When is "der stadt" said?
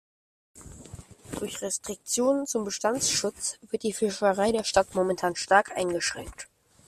4.51-4.95